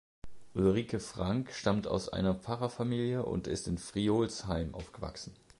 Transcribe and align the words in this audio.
Ulrike 0.55 0.99
Frank 0.99 1.51
stammt 1.51 1.85
aus 1.85 2.09
einer 2.09 2.33
Pfarrerfamilie 2.33 3.23
und 3.23 3.45
ist 3.45 3.67
in 3.67 3.77
Friolzheim 3.77 4.73
aufgewachsen. 4.73 5.35